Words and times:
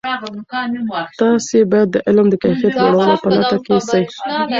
تاسې 1.19 1.57
باید 1.71 1.87
د 1.91 1.97
علم 2.07 2.27
د 2.29 2.35
کیفیت 2.43 2.73
لوړولو 2.83 3.15
په 3.23 3.29
لټه 3.35 3.57
کې 3.65 3.77
سئ. 3.89 4.03